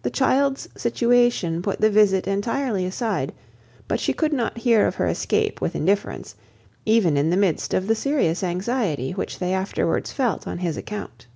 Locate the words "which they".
9.10-9.52